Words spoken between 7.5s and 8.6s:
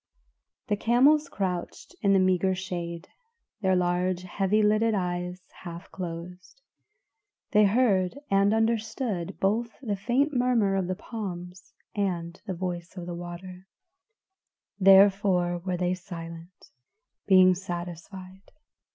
they heard and